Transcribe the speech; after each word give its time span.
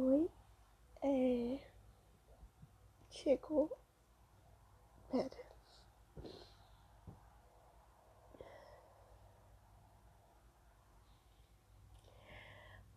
Oi. 0.00 0.30
É. 1.02 1.60
Chegou. 3.10 3.68
Pera. 5.10 5.28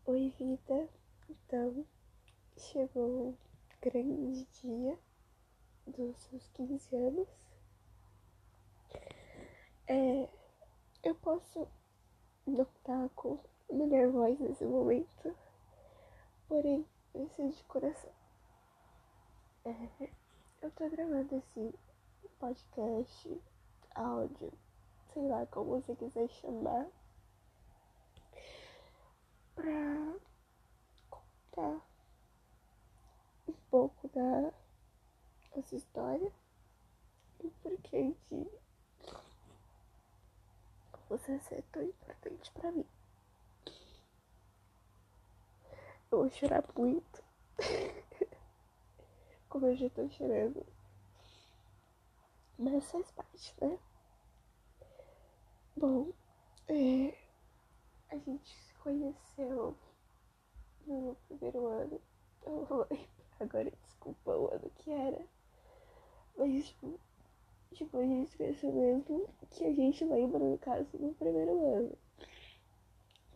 Oi, 0.06 0.30
vida. 0.38 0.90
Então, 1.28 1.88
chegou 2.56 3.30
o 3.30 3.38
grande 3.82 4.46
dia 4.62 5.00
dos 5.88 6.16
seus 6.18 6.48
15 6.50 6.96
anos. 6.96 7.28
É, 9.88 10.30
eu 11.02 11.16
posso 11.16 11.68
não 12.46 12.62
estar 12.62 13.10
com 13.16 13.40
melhor 13.72 14.12
voz 14.12 14.40
nesse 14.40 14.66
momento, 14.66 15.36
porém, 16.52 16.86
ser 17.30 17.50
de 17.50 17.64
coração. 17.64 18.12
É, 19.64 20.10
eu 20.62 20.70
tô 20.72 20.90
gravando 20.90 21.34
esse 21.34 21.74
podcast, 22.40 23.42
áudio, 23.96 24.52
sei 25.14 25.30
lá 25.30 25.46
como 25.46 25.80
você 25.80 25.96
quiser 25.96 26.28
chamar, 26.28 26.88
pra 29.56 30.14
contar 31.10 31.82
um 33.48 33.54
pouco 33.70 34.10
da 34.10 34.52
nossa 35.56 35.74
história 35.74 36.34
e 37.42 37.50
por 37.64 37.78
que 37.78 38.14
você 41.08 41.40
ser 41.40 41.64
tão 41.72 41.82
importante 41.82 42.52
pra 42.52 42.74
mim. 42.74 42.86
Eu 46.12 46.18
vou 46.18 46.30
chorar 46.30 46.62
muito. 46.78 47.24
Como 49.48 49.66
eu 49.68 49.78
já 49.78 49.90
tô 49.92 50.10
chorando. 50.10 50.66
Mas 52.60 52.92
faz 52.92 53.10
parte, 53.12 53.56
né? 53.62 53.80
Bom, 55.78 56.12
é, 56.68 57.18
a 58.10 58.18
gente 58.18 58.54
se 58.54 58.74
conheceu 58.74 59.74
no 60.86 61.16
primeiro 61.30 61.66
ano. 61.68 62.02
Eu 62.46 62.66
vou 62.66 62.86
lembrar 62.92 63.08
agora, 63.40 63.72
desculpa 63.72 64.36
o 64.36 64.54
ano 64.54 64.70
que 64.80 64.92
era. 64.92 65.26
Mas, 66.38 66.68
tipo, 66.68 67.00
tipo, 67.72 67.98
a 67.98 68.04
gente 68.04 68.30
se 68.32 68.38
conheceu 68.38 68.74
mesmo 68.74 69.30
que 69.50 69.66
a 69.66 69.74
gente 69.74 70.04
lembra, 70.04 70.40
no 70.40 70.58
caso, 70.58 70.90
no 71.00 71.14
primeiro 71.14 71.74
ano. 71.74 71.98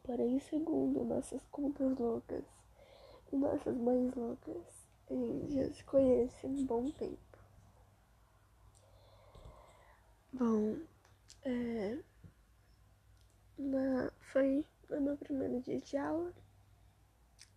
Porém, 0.03 0.39
segundo 0.41 1.05
nossas 1.05 1.41
contas 1.47 1.97
loucas 1.97 2.54
nossas 3.37 3.75
mães 3.77 4.13
loucas, 4.15 4.87
a 5.09 5.13
gente 5.13 5.53
já 5.53 5.73
se 5.73 5.83
conhece 5.83 6.45
há 6.45 6.49
um 6.49 6.65
bom 6.65 6.89
tempo. 6.91 7.19
Bom, 10.33 10.77
é, 11.43 11.97
na, 13.57 14.11
foi 14.19 14.65
no 14.89 15.01
meu 15.01 15.17
primeiro 15.17 15.61
dia 15.61 15.79
de 15.79 15.97
aula. 15.97 16.33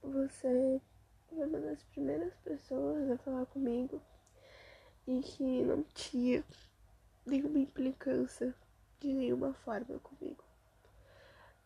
Você 0.03 0.81
foi 1.29 1.45
uma 1.45 1.61
das 1.61 1.83
primeiras 1.85 2.35
pessoas 2.45 3.11
a 3.11 3.19
falar 3.19 3.47
comigo 3.47 4.01
e 5.07 5.21
que 5.21 5.65
não 5.65 5.83
tinha 5.95 6.45
nenhuma 7.27 7.59
implicância 7.59 8.55
de 9.01 9.13
nenhuma 9.13 9.53
forma 9.55 9.99
comigo. 9.99 10.48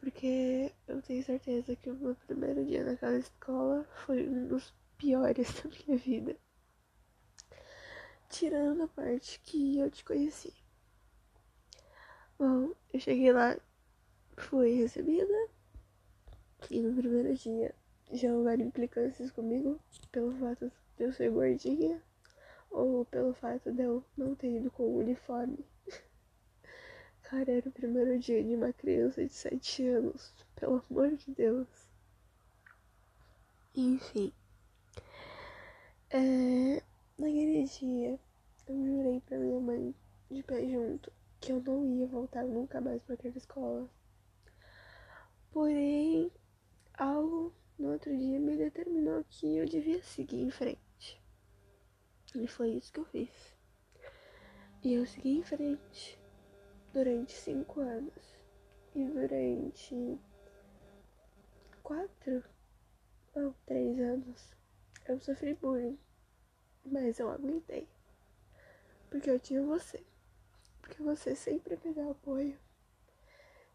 Porque 0.02 0.74
eu 0.88 1.00
tenho 1.00 1.22
certeza 1.22 1.76
que 1.76 1.88
o 1.88 1.94
meu 1.94 2.16
primeiro 2.16 2.64
dia 2.64 2.82
naquela 2.82 3.16
escola 3.16 3.84
foi 4.04 4.28
um 4.28 4.48
dos 4.48 4.74
piores 4.98 5.46
da 5.62 5.70
minha 5.70 5.96
vida. 5.96 6.36
Tirando 8.28 8.82
a 8.82 8.88
parte 8.88 9.38
que 9.44 9.78
eu 9.78 9.88
te 9.88 10.04
conheci. 10.04 10.52
Bom, 12.36 12.74
eu 12.92 12.98
cheguei 12.98 13.32
lá, 13.32 13.56
fui 14.36 14.74
recebida. 14.74 15.48
E 16.68 16.80
no 16.80 16.96
primeiro 16.96 17.32
dia 17.36 17.72
já 18.12 18.34
houveram 18.34 18.64
implicâncias 18.64 19.30
comigo 19.30 19.78
pelo 20.10 20.32
fato 20.32 20.72
de 20.96 21.04
eu 21.04 21.12
ser 21.12 21.30
gordinha 21.30 22.02
ou 22.72 23.04
pelo 23.04 23.34
fato 23.34 23.70
de 23.70 23.84
eu 23.84 24.04
não 24.16 24.34
ter 24.34 24.56
ido 24.56 24.68
com 24.68 24.82
o 24.82 24.98
uniforme. 24.98 25.64
Cara, 27.32 27.50
era 27.50 27.66
o 27.66 27.72
primeiro 27.72 28.18
dia 28.18 28.44
de 28.44 28.54
uma 28.54 28.74
criança 28.74 29.24
de 29.24 29.32
7 29.32 29.86
anos, 29.86 30.34
pelo 30.54 30.84
amor 30.90 31.16
de 31.16 31.30
Deus. 31.32 31.66
Enfim. 33.74 34.30
É, 36.10 36.82
naquele 37.16 37.64
dia, 37.64 38.20
eu 38.68 38.84
jurei 38.84 39.20
pra 39.22 39.38
minha 39.38 39.58
mãe, 39.58 39.94
de 40.30 40.42
pé 40.42 40.68
junto, 40.68 41.10
que 41.40 41.52
eu 41.52 41.62
não 41.62 41.86
ia 41.86 42.06
voltar 42.06 42.44
nunca 42.44 42.82
mais 42.82 43.02
pra 43.02 43.14
aquela 43.14 43.38
escola. 43.38 43.88
Porém, 45.52 46.30
algo 46.98 47.50
no 47.78 47.92
outro 47.92 48.14
dia 48.14 48.38
me 48.38 48.58
determinou 48.58 49.24
que 49.30 49.56
eu 49.56 49.64
devia 49.64 50.02
seguir 50.02 50.42
em 50.42 50.50
frente. 50.50 51.18
E 52.34 52.46
foi 52.46 52.72
isso 52.72 52.92
que 52.92 53.00
eu 53.00 53.06
fiz. 53.06 53.56
E 54.84 54.92
eu 54.92 55.06
segui 55.06 55.38
em 55.38 55.42
frente 55.42 56.21
durante 56.92 57.32
cinco 57.32 57.80
anos. 57.80 58.36
E 58.94 59.04
durante 59.04 60.18
quatro 61.82 62.44
ou 63.34 63.54
três 63.66 63.98
anos 63.98 64.54
eu 65.06 65.18
sofri 65.20 65.54
bullying. 65.54 65.98
Mas 66.84 67.18
eu 67.18 67.30
aguentei. 67.30 67.88
Porque 69.08 69.30
eu 69.30 69.38
tinha 69.38 69.62
você. 69.62 70.04
Porque 70.80 71.02
você 71.02 71.34
sempre 71.34 71.78
me 71.84 71.92
deu 71.94 72.10
apoio. 72.10 72.58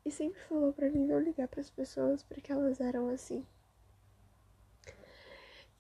E 0.06 0.12
sempre 0.12 0.40
falou 0.42 0.72
pra 0.72 0.90
mim 0.90 1.06
não 1.06 1.20
ligar 1.20 1.48
para 1.48 1.62
as 1.62 1.70
pessoas 1.70 2.24
porque 2.24 2.52
elas 2.52 2.80
eram 2.80 3.10
assim. 3.10 3.46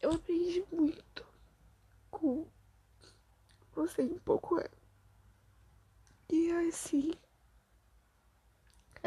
Eu 0.02 0.12
aprendi 0.12 0.66
muito 0.72 1.26
com 2.12 2.46
você 3.74 4.04
em 4.04 4.20
pouco 4.20 4.56
ano. 4.56 4.78
E 6.30 6.52
assim, 6.52 7.14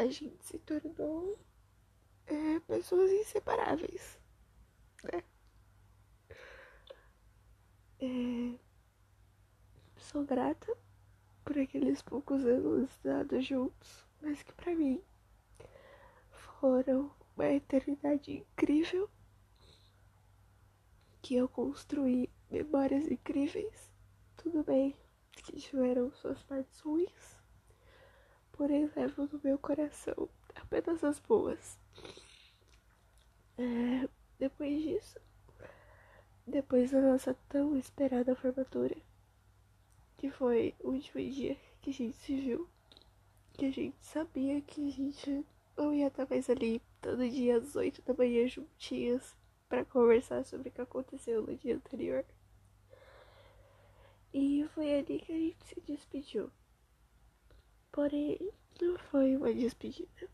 a 0.01 0.07
gente 0.09 0.43
se 0.43 0.57
tornou 0.57 1.37
é, 2.25 2.59
pessoas 2.61 3.11
inseparáveis, 3.11 4.19
né? 5.03 5.23
É, 7.99 8.59
sou 9.97 10.25
grata 10.25 10.75
por 11.45 11.59
aqueles 11.59 12.01
poucos 12.01 12.43
anos 12.45 12.89
dados 13.03 13.45
juntos, 13.45 14.03
mas 14.21 14.41
que 14.41 14.51
pra 14.53 14.73
mim 14.73 15.03
foram 16.31 17.13
uma 17.35 17.47
eternidade 17.49 18.31
incrível 18.31 19.07
que 21.21 21.35
eu 21.35 21.47
construí 21.47 22.27
memórias 22.49 23.05
incríveis. 23.05 23.91
Tudo 24.35 24.63
bem 24.63 24.95
que 25.31 25.57
tiveram 25.57 26.11
suas 26.11 26.41
partes 26.41 26.79
ruins, 26.79 27.40
porém 28.61 28.87
levo 28.95 29.23
no 29.23 29.41
meu 29.43 29.57
coração 29.57 30.29
apenas 30.53 31.03
as 31.03 31.17
boas. 31.17 31.79
É, 33.57 34.07
depois 34.37 34.83
disso, 34.83 35.19
depois 36.45 36.91
da 36.91 37.01
nossa 37.01 37.33
tão 37.49 37.75
esperada 37.75 38.35
formatura, 38.35 38.95
que 40.15 40.29
foi 40.29 40.75
o 40.79 40.89
último 40.89 41.27
dia 41.31 41.57
que 41.81 41.89
a 41.89 41.93
gente 41.93 42.15
se 42.17 42.35
viu, 42.35 42.69
que 43.53 43.65
a 43.65 43.71
gente 43.71 43.97
sabia 43.99 44.61
que 44.61 44.89
a 44.89 44.91
gente 44.91 45.43
não 45.75 45.91
ia 45.91 46.05
estar 46.05 46.27
mais 46.29 46.47
ali 46.47 46.79
todo 47.01 47.27
dia 47.27 47.57
às 47.57 47.75
oito 47.75 48.03
da 48.03 48.13
manhã 48.13 48.47
juntinhas 48.47 49.35
para 49.67 49.83
conversar 49.85 50.45
sobre 50.45 50.69
o 50.69 50.71
que 50.71 50.81
aconteceu 50.81 51.41
no 51.41 51.55
dia 51.55 51.77
anterior. 51.77 52.23
E 54.31 54.63
foi 54.75 54.99
ali 54.99 55.19
que 55.19 55.31
a 55.31 55.35
gente 55.35 55.65
se 55.65 55.81
despediu. 55.81 56.51
Porém, 57.91 58.39
não 58.81 58.97
foi 58.97 59.35
uma 59.35 59.53
despedida, 59.53 60.29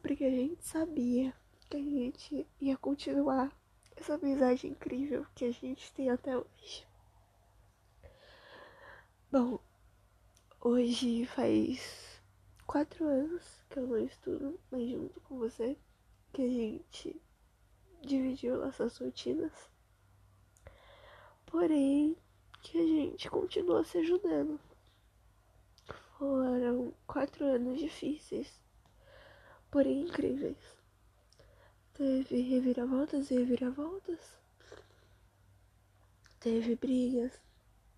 porque 0.00 0.24
a 0.24 0.30
gente 0.30 0.64
sabia 0.64 1.34
que 1.68 1.76
a 1.76 1.80
gente 1.80 2.46
ia 2.60 2.76
continuar 2.78 3.52
essa 3.94 4.14
amizade 4.14 4.66
incrível 4.66 5.26
que 5.34 5.44
a 5.44 5.52
gente 5.52 5.92
tem 5.92 6.08
até 6.08 6.36
hoje. 6.36 6.86
Bom, 9.30 9.58
hoje 10.60 11.26
faz 11.26 12.22
quatro 12.66 13.04
anos 13.06 13.62
que 13.68 13.78
eu 13.78 13.86
não 13.86 13.98
estudo 13.98 14.58
mais 14.70 14.88
junto 14.88 15.20
com 15.20 15.38
você, 15.38 15.76
que 16.32 16.42
a 16.42 16.48
gente 16.48 17.20
dividiu 18.00 18.56
nossas 18.56 18.96
rotinas. 18.96 19.52
Porém, 21.46 22.16
que 22.62 22.78
a 22.78 22.86
gente 22.86 23.28
continua 23.28 23.84
se 23.84 23.98
ajudando. 23.98 24.58
Foram 26.18 26.92
quatro 27.06 27.44
anos 27.44 27.78
difíceis, 27.78 28.60
porém 29.70 30.02
incríveis. 30.02 30.56
Teve 31.94 32.40
reviravoltas 32.40 33.30
e 33.30 33.36
reviravoltas, 33.36 34.20
Teve 36.44 36.76
brigas, 36.76 37.32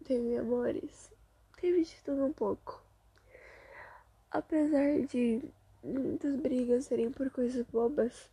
teve 0.05 0.37
amores, 0.37 1.13
teve 1.61 1.83
de 1.83 1.97
tudo 2.05 2.27
um 2.27 2.33
pouco. 2.33 2.81
Apesar 4.31 5.05
de 5.05 5.43
muitas 5.83 6.37
brigas 6.37 6.85
serem 6.85 7.11
por 7.11 7.29
coisas 7.29 7.67
bobas, 7.67 8.31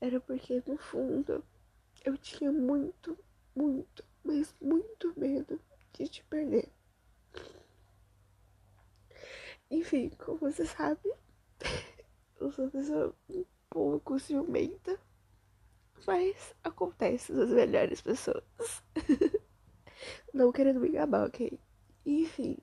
era 0.00 0.20
porque 0.20 0.62
no 0.64 0.78
fundo 0.78 1.44
eu 2.04 2.16
tinha 2.16 2.52
muito, 2.52 3.18
muito, 3.52 4.04
mas 4.22 4.54
muito 4.60 5.12
medo 5.18 5.60
de 5.92 6.06
te 6.06 6.22
perder. 6.26 6.68
Enfim, 9.72 10.10
como 10.18 10.36
você 10.36 10.66
sabe, 10.66 11.00
eu 12.38 12.52
sou 12.52 12.66
uma 12.66 12.70
pessoa 12.70 13.16
um 13.30 13.44
pouco 13.70 14.18
ciumenta, 14.18 15.00
mas 16.06 16.54
acontece 16.62 17.32
das 17.32 17.48
melhores 17.48 18.02
pessoas. 18.02 18.44
Não 20.34 20.52
querendo 20.52 20.78
me 20.78 20.90
gabar, 20.90 21.26
ok? 21.26 21.58
Enfim. 22.04 22.58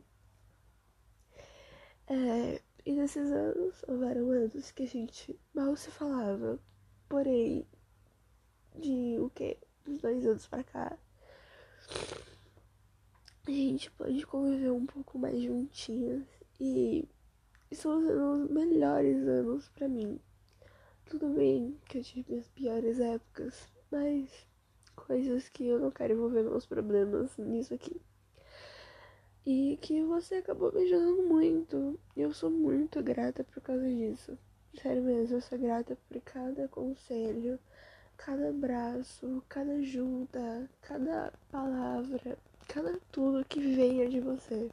É, 2.06 2.62
e 2.86 2.94
nesses 2.94 3.32
anos, 3.32 3.84
houveram 3.88 4.30
anos 4.30 4.72
que 4.72 4.84
a 4.84 4.88
gente 4.88 5.40
mal 5.52 5.76
se 5.76 5.90
falava. 5.90 6.60
Porém, 7.10 7.66
de 8.76 9.18
o 9.20 9.32
quê? 9.32 9.58
Uns 9.88 9.98
dois 9.98 10.24
anos 10.28 10.46
pra 10.46 10.64
cá, 10.64 10.96
a 13.48 13.52
gente 13.52 13.90
pode 13.90 14.24
conviver 14.28 14.70
um 14.70 14.86
pouco 14.86 15.18
mais 15.18 15.42
juntinhas. 15.42 16.39
E 16.60 17.08
são 17.72 17.98
os 17.98 18.50
melhores 18.50 19.26
anos 19.28 19.70
pra 19.70 19.88
mim. 19.88 20.20
Tudo 21.06 21.30
bem 21.30 21.80
que 21.86 22.00
eu 22.00 22.04
tive 22.04 22.32
minhas 22.32 22.48
piores 22.50 23.00
épocas, 23.00 23.68
mas 23.90 24.30
coisas 24.96 25.48
que 25.50 25.66
eu 25.66 25.80
não 25.80 25.90
quero 25.90 26.14
envolver 26.14 26.44
meus 26.44 26.66
problemas 26.66 27.38
nisso 27.38 27.74
aqui. 27.74 28.02
E 29.46 29.78
que 29.82 30.04
você 30.04 30.36
acabou 30.36 30.74
me 30.74 30.84
ajudando 30.84 31.24
muito. 31.24 32.00
E 32.16 32.22
eu 32.22 32.34
sou 32.34 32.52
muito 32.52 33.02
grata 33.02 33.44
por 33.44 33.62
causa 33.62 33.88
disso. 33.88 34.38
Sério 34.82 35.02
mesmo, 35.02 35.38
eu 35.38 35.42
sou 35.42 35.58
grata 35.58 35.98
por 36.08 36.22
cada 36.22 36.68
conselho, 36.68 37.60
cada 38.18 38.50
abraço, 38.50 39.44
cada 39.50 39.72
ajuda, 39.74 40.70
cada 40.82 41.34
palavra, 41.50 42.38
cada 42.68 43.00
tudo 43.12 43.46
que 43.46 43.60
venha 43.60 44.08
de 44.08 44.20
você. 44.20 44.70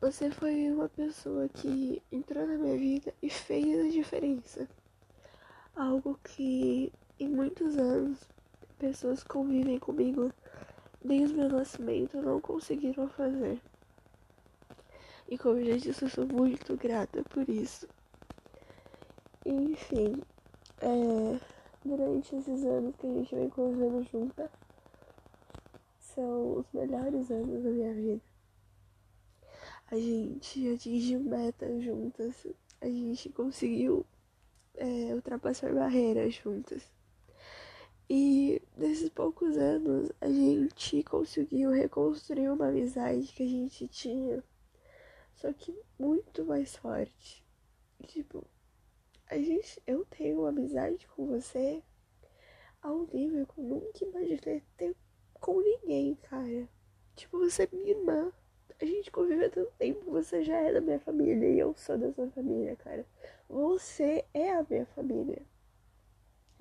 Você 0.00 0.30
foi 0.30 0.70
uma 0.70 0.88
pessoa 0.88 1.48
que 1.48 2.00
entrou 2.12 2.46
na 2.46 2.56
minha 2.56 2.78
vida 2.78 3.12
e 3.20 3.28
fez 3.28 3.84
a 3.84 3.90
diferença. 3.90 4.68
Algo 5.74 6.16
que 6.22 6.92
em 7.18 7.28
muitos 7.28 7.76
anos 7.76 8.20
pessoas 8.78 9.24
convivem 9.24 9.76
comigo 9.80 10.32
desde 11.04 11.34
o 11.34 11.38
meu 11.38 11.48
nascimento 11.48 12.22
não 12.22 12.40
conseguiram 12.40 13.08
fazer. 13.08 13.60
E 15.28 15.36
como 15.36 15.64
já 15.64 15.76
disse, 15.76 16.04
eu 16.04 16.08
sou 16.08 16.26
muito 16.28 16.76
grata 16.76 17.24
por 17.24 17.48
isso. 17.48 17.88
Enfim, 19.44 20.22
é, 20.80 21.40
durante 21.84 22.36
esses 22.36 22.64
anos 22.64 22.94
que 22.94 23.06
a 23.06 23.10
gente 23.10 23.34
vem 23.34 23.50
convivendo 23.50 24.04
junta, 24.04 24.48
são 25.98 26.58
os 26.58 26.66
melhores 26.72 27.32
anos 27.32 27.64
da 27.64 27.70
minha 27.70 27.92
vida. 27.92 28.27
A 29.90 29.96
gente 29.96 30.68
atingiu 30.68 31.20
metas 31.20 31.82
juntas, 31.82 32.46
a 32.78 32.86
gente 32.86 33.30
conseguiu 33.30 34.04
é, 34.74 35.14
ultrapassar 35.14 35.74
barreiras 35.74 36.34
juntas. 36.34 36.92
E 38.10 38.60
nesses 38.76 39.08
poucos 39.08 39.56
anos 39.56 40.10
a 40.20 40.28
gente 40.28 41.02
conseguiu 41.04 41.70
reconstruir 41.70 42.50
uma 42.50 42.68
amizade 42.68 43.32
que 43.32 43.42
a 43.42 43.46
gente 43.46 43.88
tinha, 43.88 44.44
só 45.34 45.52
que 45.54 45.74
muito 45.98 46.44
mais 46.44 46.76
forte. 46.76 47.42
Tipo, 48.06 48.46
a 49.26 49.36
gente, 49.36 49.82
eu 49.86 50.04
tenho 50.04 50.40
uma 50.40 50.50
amizade 50.50 51.06
com 51.08 51.26
você 51.26 51.82
ao 52.82 53.06
nível 53.06 53.46
que 53.46 53.58
eu 53.58 53.64
nunca 53.64 54.04
imaginei 54.04 54.62
ter 54.76 54.94
com 55.34 55.60
ninguém, 55.60 56.14
cara. 56.14 56.68
Tipo, 57.16 57.38
você 57.38 57.62
é 57.64 57.68
minha 57.72 57.90
irmã. 57.90 58.32
A 58.80 58.84
gente 58.84 59.10
convive 59.10 59.44
há 59.44 59.50
tanto 59.50 59.72
tempo, 59.72 60.08
você 60.10 60.44
já 60.44 60.56
é 60.56 60.72
da 60.72 60.80
minha 60.80 61.00
família 61.00 61.48
e 61.50 61.58
eu 61.58 61.74
sou 61.74 61.98
da 61.98 62.12
sua 62.12 62.30
família, 62.30 62.76
cara. 62.76 63.04
Você 63.48 64.24
é 64.32 64.52
a 64.52 64.64
minha 64.68 64.86
família. 64.86 65.42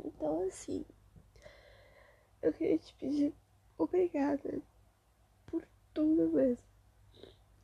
Então, 0.04 0.42
assim, 0.48 0.84
eu 2.42 2.52
queria 2.54 2.78
te 2.80 2.94
pedir 2.96 3.36
obrigada 3.78 4.60
por 5.46 5.64
tudo 5.94 6.30
mesmo. 6.30 6.66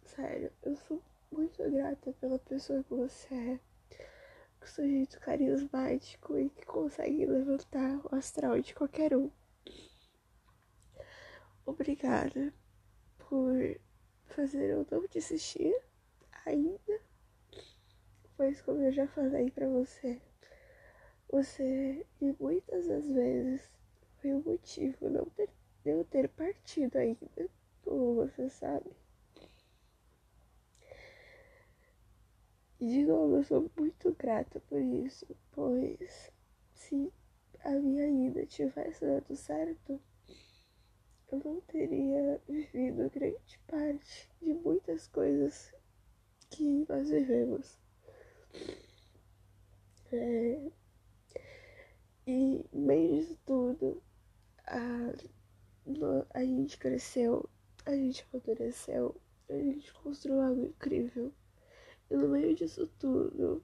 Sério, 0.03 0.51
eu 0.61 0.75
sou 0.75 1.01
muito 1.31 1.57
grata 1.71 2.13
pela 2.13 2.37
pessoa 2.37 2.83
que 2.83 2.93
você 2.93 3.33
é. 3.33 3.59
Com 4.59 4.67
seu 4.67 4.87
jeito 4.87 5.19
carismático 5.19 6.37
e 6.37 6.49
que 6.51 6.63
consegue 6.63 7.25
levantar 7.25 7.99
o 8.05 8.15
astral 8.15 8.61
de 8.61 8.75
qualquer 8.75 9.15
um. 9.15 9.31
Obrigada 11.65 12.53
por 13.17 13.79
fazer 14.33 14.71
eu 14.71 14.87
não 14.91 15.07
desistir 15.07 15.73
ainda. 16.45 17.01
Pois 18.35 18.61
como 18.61 18.81
eu 18.81 18.91
já 18.91 19.07
falei 19.07 19.51
pra 19.51 19.67
você, 19.67 20.21
você 21.29 22.05
e 22.19 22.35
muitas 22.39 22.87
das 22.87 23.07
vezes 23.07 23.61
foi 24.17 24.33
o 24.33 24.43
motivo 24.43 25.09
não 25.09 25.25
ter, 25.25 25.49
de 25.83 25.91
eu 25.91 26.03
ter 26.05 26.27
partido 26.29 26.97
ainda, 26.97 27.49
como 27.83 28.15
você 28.15 28.49
sabe. 28.49 28.91
E 32.79 32.87
de 32.87 33.05
novo, 33.05 33.37
eu 33.37 33.43
sou 33.43 33.71
muito 33.77 34.13
grata 34.13 34.59
por 34.61 34.81
isso, 34.81 35.25
pois 35.51 36.31
se 36.73 37.13
a 37.63 37.71
minha 37.71 38.27
ida 38.27 38.45
tivesse 38.45 39.05
dado 39.05 39.35
certo, 39.35 40.01
eu 41.33 41.41
não 41.43 41.61
teria 41.61 42.39
vivido 42.47 43.09
grande 43.09 43.59
parte 43.67 44.29
de 44.39 44.53
muitas 44.53 45.07
coisas 45.07 45.73
que 46.51 46.85
nós 46.87 47.09
vivemos. 47.09 47.79
É... 50.11 50.71
E, 52.27 52.63
meio 52.71 53.17
disso 53.19 53.37
tudo, 53.45 54.03
a, 54.67 55.13
a 56.35 56.45
gente 56.45 56.77
cresceu, 56.77 57.49
a 57.83 57.95
gente 57.95 58.25
amadureceu, 58.31 59.19
a 59.49 59.53
gente 59.53 59.91
construiu 59.95 60.39
algo 60.39 60.65
incrível. 60.65 61.33
E 62.11 62.15
no 62.15 62.29
meio 62.29 62.53
disso 62.55 62.87
tudo, 62.99 63.63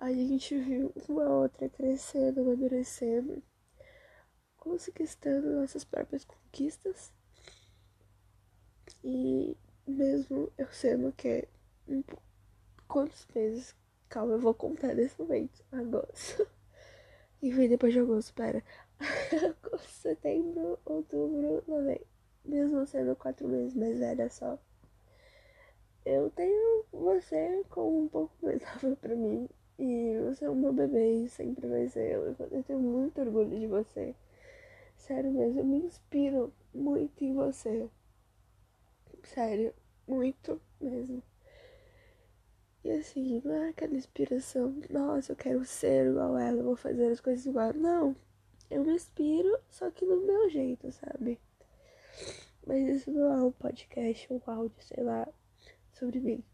a 0.00 0.12
gente 0.12 0.58
viu 0.58 0.92
uma 1.08 1.30
outra 1.30 1.68
crescendo, 1.68 2.40
amadurecendo 2.40 3.40
conquistando 4.76 5.60
nossas 5.60 5.84
próprias 5.84 6.24
conquistas. 6.24 7.12
E 9.02 9.56
mesmo 9.86 10.50
eu 10.58 10.66
sendo 10.72 11.12
que 11.12 11.28
é 11.28 11.48
um, 11.88 12.02
quantos 12.86 13.26
meses, 13.34 13.74
calma, 14.08 14.34
eu 14.34 14.40
vou 14.40 14.54
contar 14.54 14.94
nesse 14.94 15.18
momento, 15.20 15.64
agosto. 15.72 16.46
E 17.40 17.52
vem 17.52 17.68
depois 17.68 17.92
de 17.92 18.00
agosto, 18.00 18.34
pera. 18.34 18.64
agosto, 19.62 19.88
setembro, 19.90 20.76
outubro, 20.84 21.62
novembro. 21.68 22.04
Mesmo 22.44 22.84
sendo 22.84 23.14
quatro 23.14 23.46
meses 23.46 23.74
mais 23.74 23.96
velha 23.96 24.28
só. 24.28 24.58
Eu 26.04 26.30
tenho 26.30 26.84
você 26.90 27.62
como 27.70 28.02
um 28.02 28.08
pouco 28.08 28.34
mais 28.42 28.60
nova 28.82 28.96
pra 28.96 29.14
mim. 29.14 29.48
E 29.78 30.18
você 30.24 30.46
é 30.46 30.50
o 30.50 30.56
meu 30.56 30.72
bebê 30.72 31.24
e 31.24 31.28
sempre 31.28 31.68
vai 31.68 31.88
ser 31.88 32.10
eu. 32.10 32.34
Eu 32.50 32.62
tenho 32.64 32.80
muito 32.80 33.20
orgulho 33.20 33.60
de 33.60 33.68
você. 33.68 34.16
Sério 34.98 35.30
mesmo, 35.32 35.60
eu 35.60 35.64
me 35.64 35.78
inspiro 35.78 36.52
muito 36.74 37.24
em 37.24 37.32
você. 37.32 37.88
Sério, 39.24 39.72
muito 40.06 40.60
mesmo. 40.80 41.22
E 42.84 42.90
assim, 42.90 43.40
não 43.44 43.54
é 43.54 43.68
aquela 43.70 43.94
inspiração, 43.94 44.74
nossa, 44.90 45.32
eu 45.32 45.36
quero 45.36 45.64
ser 45.64 46.08
igual 46.08 46.36
ela, 46.36 46.62
vou 46.62 46.76
fazer 46.76 47.10
as 47.10 47.20
coisas 47.20 47.46
igual. 47.46 47.72
Não, 47.72 48.14
eu 48.70 48.84
me 48.84 48.92
inspiro, 48.92 49.58
só 49.70 49.90
que 49.90 50.04
no 50.04 50.20
meu 50.26 50.50
jeito, 50.50 50.90
sabe? 50.92 51.40
Mas 52.66 52.88
isso 52.88 53.10
não 53.10 53.32
é 53.32 53.42
um 53.42 53.52
podcast, 53.52 54.32
um 54.32 54.40
áudio, 54.46 54.82
sei 54.82 55.02
lá, 55.02 55.26
sobre 55.92 56.20
mim. 56.20 56.44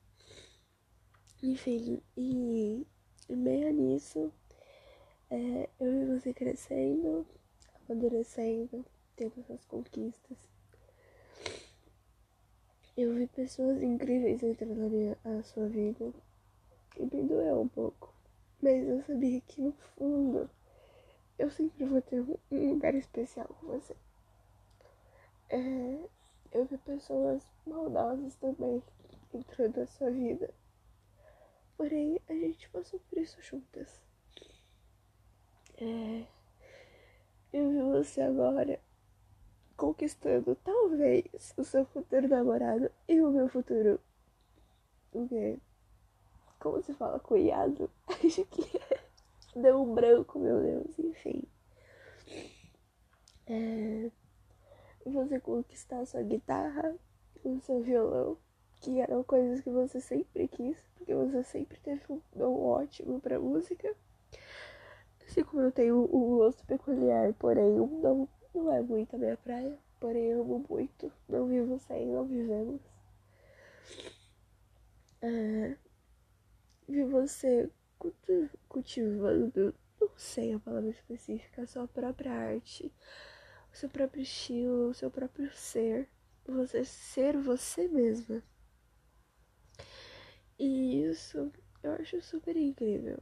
Enfim, 1.42 2.00
e, 2.16 2.86
e 3.28 3.34
meio 3.36 3.72
nisso, 3.72 4.32
é, 5.30 5.68
eu 5.80 6.02
e 6.02 6.18
você 6.18 6.32
crescendo, 6.32 7.26
amadurecendo, 7.88 8.84
tendo 9.16 9.40
essas 9.40 9.64
conquistas. 9.64 10.36
Eu 12.96 13.14
vi 13.14 13.26
pessoas 13.26 13.82
incríveis 13.82 14.42
entrando 14.42 14.76
na, 14.76 14.88
minha, 14.88 15.18
na 15.24 15.42
sua 15.42 15.68
vida 15.68 16.12
e 16.96 17.02
me 17.02 17.22
doeu 17.22 17.62
um 17.62 17.68
pouco. 17.68 18.14
Mas 18.62 18.86
eu 18.86 19.02
sabia 19.02 19.40
que 19.40 19.60
no 19.60 19.72
fundo 19.72 20.48
eu 21.38 21.50
sempre 21.50 21.84
vou 21.84 22.00
ter 22.00 22.20
um 22.20 22.70
lugar 22.70 22.94
especial 22.94 23.48
com 23.48 23.66
você. 23.66 23.96
É, 25.50 25.98
eu 26.52 26.64
vi 26.66 26.78
pessoas 26.78 27.42
maldosas 27.66 28.34
também 28.36 28.82
entrando 29.32 29.80
na 29.80 29.86
sua 29.86 30.10
vida. 30.10 30.54
Porém, 31.76 32.20
a 32.28 32.32
gente 32.32 32.68
passou 32.70 33.00
por 33.10 33.18
isso 33.18 33.42
juntas. 33.42 34.00
É, 35.76 36.24
eu 37.54 37.70
vi 37.70 37.80
você 37.82 38.20
agora 38.20 38.80
conquistando 39.76 40.56
talvez 40.56 41.54
o 41.56 41.62
seu 41.62 41.84
futuro 41.87 42.26
namorado 42.26 42.90
e 43.08 43.20
o 43.20 43.30
meu 43.30 43.49
futuro. 43.49 44.00
O 45.12 45.28
quê? 45.28 45.56
Como 46.58 46.82
se 46.82 46.92
fala? 46.94 47.20
Cunhado? 47.20 47.88
Acho 48.08 48.44
que. 48.46 48.80
Deu 49.54 49.80
um 49.80 49.94
branco, 49.94 50.37
meu 50.40 50.61
Deus, 50.61 50.99
enfim. 50.99 51.44
É, 53.46 54.11
você 55.06 55.38
conquistar 55.38 56.04
sua 56.06 56.23
guitarra, 56.23 56.96
o 57.44 57.61
seu 57.61 57.80
violão, 57.80 58.37
que 58.80 58.99
eram 58.99 59.23
coisas 59.23 59.61
que 59.61 59.70
você 59.70 60.00
sempre 60.00 60.49
quis, 60.49 60.76
porque 60.96 61.14
você 61.14 61.44
sempre 61.44 61.78
teve 61.78 62.02
um 62.11 62.20
dom 62.34 62.61
ótimo 62.64 63.20
pra 63.20 63.38
música. 63.38 63.94
Assim 65.26 65.43
como 65.43 65.62
eu 65.62 65.73
tenho 65.73 66.04
um 66.14 66.37
gosto 66.37 66.64
peculiar, 66.64 67.33
porém 67.35 67.81
um 67.81 68.00
dom 68.00 68.28
não 68.54 68.73
é 68.73 68.81
muito 68.81 69.16
a 69.16 69.19
minha 69.19 69.37
praia, 69.37 69.76
porém 69.99 70.26
eu 70.26 70.43
amo 70.43 70.64
muito. 70.69 71.12
Não 71.28 71.47
vivo 71.47 71.78
sem, 71.78 72.07
não 72.07 72.25
vivemos. 72.25 72.81
É, 75.21 75.76
vi 76.88 77.02
você 77.04 77.71
cultivando, 78.69 79.75
não 80.00 80.11
sei 80.16 80.52
a 80.52 80.59
palavra 80.61 80.90
específica, 80.90 81.62
a 81.62 81.66
sua 81.66 81.88
própria 81.88 82.33
arte, 82.33 82.93
o 83.73 83.76
seu 83.76 83.88
próprio 83.88 84.23
estilo, 84.23 84.90
o 84.90 84.95
seu 84.95 85.11
próprio 85.11 85.50
ser. 85.52 86.09
Você 86.47 86.85
ser 86.85 87.38
você 87.38 87.88
mesma. 87.88 88.43
E 90.59 91.02
isso 91.04 91.50
eu 91.83 91.93
acho 91.93 92.21
super 92.21 92.57
incrível. 92.57 93.19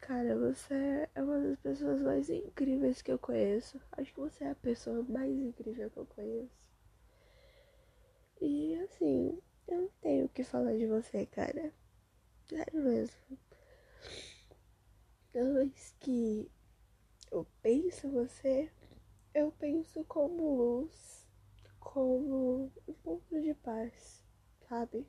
Cara, 0.00 0.36
você 0.36 1.08
é 1.14 1.22
uma 1.22 1.38
das 1.38 1.58
pessoas 1.60 2.00
mais 2.02 2.28
incríveis 2.28 3.00
que 3.02 3.12
eu 3.12 3.18
conheço. 3.18 3.80
Acho 3.92 4.12
que 4.12 4.20
você 4.20 4.44
é 4.44 4.50
a 4.50 4.54
pessoa 4.54 5.02
mais 5.08 5.30
incrível 5.38 5.88
que 5.90 5.96
eu 5.98 6.06
conheço. 6.06 6.50
E 8.40 8.74
assim, 8.76 9.38
eu 9.68 9.82
não 9.82 9.88
tenho 10.00 10.26
o 10.26 10.28
que 10.28 10.42
falar 10.42 10.76
de 10.76 10.86
você, 10.86 11.26
cara. 11.26 11.72
Sério 12.48 12.82
mesmo. 12.82 13.38
Toda 15.32 15.54
vez 15.54 15.94
que 16.00 16.50
eu 17.32 17.46
penso 17.62 18.08
você, 18.10 18.70
eu 19.34 19.52
penso 19.52 20.04
como 20.04 20.56
luz, 20.56 21.28
como 21.80 22.72
um 22.88 22.92
ponto 22.94 23.40
de 23.42 23.54
paz, 23.54 24.24
sabe? 24.68 25.06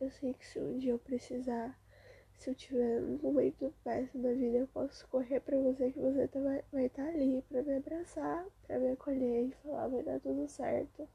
Eu 0.00 0.10
sei 0.10 0.34
que 0.34 0.46
se 0.46 0.60
um 0.60 0.78
dia 0.78 0.92
eu 0.92 0.98
precisar, 0.98 1.79
se 2.40 2.48
eu 2.48 2.54
tiver 2.54 3.02
um 3.02 3.18
momento 3.18 3.72
péssimo 3.84 4.26
na 4.26 4.32
vida, 4.32 4.56
eu 4.56 4.66
posso 4.68 5.06
correr 5.08 5.40
pra 5.40 5.58
você 5.58 5.92
que 5.92 6.00
você 6.00 6.26
tá, 6.26 6.40
vai, 6.72 6.86
estar 6.86 7.04
tá 7.04 7.10
ali 7.10 7.42
pra 7.42 7.62
me 7.62 7.76
abraçar, 7.76 8.46
pra 8.66 8.78
me 8.78 8.92
acolher 8.92 9.48
e 9.48 9.54
falar, 9.62 9.88
vai 9.88 10.02
dar 10.02 10.18
tudo 10.20 10.48
certo. 10.48 11.06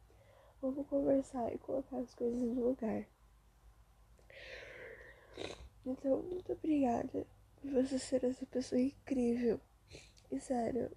Vamos 0.61 0.85
conversar 0.87 1.51
e 1.51 1.57
colocar 1.57 1.97
as 1.97 2.13
coisas 2.13 2.39
no 2.39 2.67
lugar. 2.69 3.07
Então, 5.83 6.21
muito 6.21 6.53
obrigada 6.53 7.25
por 7.59 7.71
você 7.71 7.97
ser 7.97 8.23
essa 8.23 8.45
pessoa 8.45 8.79
incrível. 8.79 9.59
E 10.31 10.39
sério, 10.39 10.91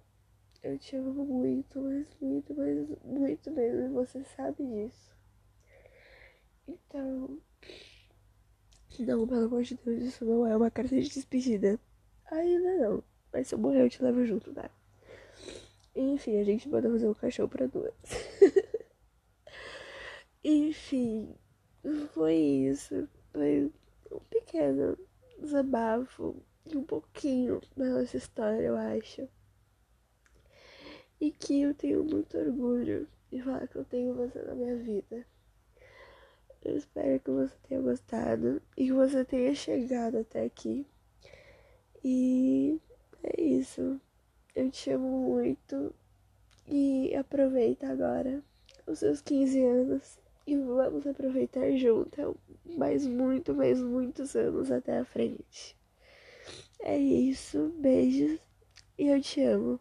eu 0.61 0.77
te 0.77 0.95
amo 0.95 1.25
muito, 1.25 1.81
mas 1.81 2.05
muito, 2.21 2.53
mas 2.53 2.87
muito 3.03 3.49
mesmo. 3.49 3.81
E 3.81 3.89
você 3.89 4.23
sabe 4.25 4.63
disso. 4.63 5.17
Então. 6.67 7.39
Não, 8.99 9.25
pelo 9.25 9.45
amor 9.45 9.63
de 9.63 9.75
Deus, 9.75 10.03
isso 10.03 10.25
não 10.25 10.45
é 10.45 10.55
uma 10.55 10.69
carta 10.69 10.95
de 10.95 11.07
despedida. 11.07 11.79
Ainda 12.29 12.77
não. 12.77 13.03
Mas 13.31 13.47
se 13.47 13.55
eu 13.55 13.59
morrer, 13.59 13.83
eu 13.83 13.89
te 13.89 14.03
levo 14.03 14.25
junto, 14.25 14.53
tá? 14.53 14.69
Enfim, 15.95 16.37
a 16.37 16.43
gente 16.43 16.67
manda 16.67 16.89
fazer 16.89 17.07
um 17.07 17.13
cachorro 17.13 17.49
pra 17.49 17.67
duas. 17.67 17.93
Enfim, 20.43 21.35
foi 22.13 22.35
isso. 22.35 23.07
Foi 23.31 23.71
um 24.11 24.19
pequeno 24.29 24.97
desabafo. 25.39 26.35
Um 26.75 26.83
pouquinho 26.83 27.61
da 27.75 27.85
nossa 27.85 28.17
história, 28.17 28.67
eu 28.67 28.77
acho. 28.77 29.27
E 31.19 31.31
que 31.31 31.61
eu 31.61 31.73
tenho 31.73 32.03
muito 32.03 32.37
orgulho 32.37 33.07
de 33.31 33.41
falar 33.41 33.67
que 33.67 33.75
eu 33.75 33.85
tenho 33.85 34.13
você 34.13 34.41
na 34.41 34.55
minha 34.55 34.75
vida. 34.75 35.25
Eu 36.63 36.75
espero 36.75 37.19
que 37.19 37.31
você 37.31 37.53
tenha 37.67 37.81
gostado 37.81 38.61
e 38.77 38.85
que 38.85 38.93
você 38.93 39.23
tenha 39.23 39.55
chegado 39.55 40.17
até 40.17 40.43
aqui. 40.43 40.85
E 42.03 42.79
é 43.23 43.41
isso. 43.41 43.99
Eu 44.55 44.69
te 44.69 44.91
amo 44.91 45.07
muito. 45.07 45.93
E 46.67 47.15
aproveita 47.15 47.87
agora 47.87 48.43
os 48.85 48.99
seus 48.99 49.21
15 49.21 49.63
anos 49.63 50.19
e 50.45 50.55
vamos 50.55 51.05
aproveitar 51.07 51.71
junto 51.77 52.37
mais 52.65 53.05
muito, 53.05 53.55
mais 53.55 53.81
muitos 53.81 54.35
anos 54.35 54.71
até 54.71 54.99
a 54.99 55.05
frente. 55.05 55.75
É 56.79 56.97
isso, 56.97 57.73
beijos 57.77 58.39
e 58.97 59.07
eu 59.07 59.21
te 59.21 59.41
amo. 59.41 59.79